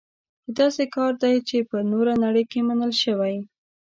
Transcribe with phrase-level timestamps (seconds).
[0.47, 3.35] دا داسې کار دی چې په نوره نړۍ کې منل شوی.